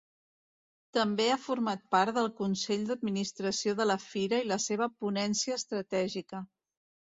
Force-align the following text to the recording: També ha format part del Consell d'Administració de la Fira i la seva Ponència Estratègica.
També 0.97 1.27
ha 1.33 1.41
format 1.43 1.83
part 1.97 2.13
del 2.15 2.31
Consell 2.39 2.87
d'Administració 2.93 3.77
de 3.83 3.89
la 3.91 3.99
Fira 4.07 4.41
i 4.47 4.51
la 4.55 4.61
seva 4.67 4.91
Ponència 5.05 5.63
Estratègica. 5.63 6.45